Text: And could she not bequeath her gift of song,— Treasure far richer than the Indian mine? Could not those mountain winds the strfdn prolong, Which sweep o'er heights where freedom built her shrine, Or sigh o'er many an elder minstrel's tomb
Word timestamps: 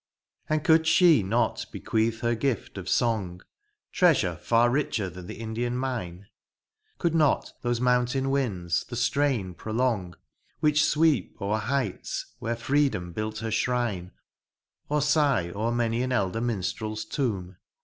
And 0.49 0.63
could 0.63 0.87
she 0.87 1.21
not 1.21 1.67
bequeath 1.71 2.21
her 2.21 2.33
gift 2.33 2.79
of 2.79 2.89
song,— 2.89 3.43
Treasure 3.91 4.35
far 4.37 4.71
richer 4.71 5.11
than 5.11 5.27
the 5.27 5.35
Indian 5.37 5.77
mine? 5.77 6.25
Could 6.97 7.13
not 7.13 7.53
those 7.61 7.79
mountain 7.79 8.31
winds 8.31 8.83
the 8.85 8.95
strfdn 8.95 9.55
prolong, 9.57 10.15
Which 10.59 10.83
sweep 10.83 11.37
o'er 11.39 11.59
heights 11.59 12.33
where 12.39 12.55
freedom 12.55 13.13
built 13.13 13.37
her 13.45 13.51
shrine, 13.51 14.09
Or 14.89 15.03
sigh 15.03 15.51
o'er 15.51 15.71
many 15.71 16.01
an 16.01 16.11
elder 16.11 16.41
minstrel's 16.41 17.05
tomb 17.05 17.57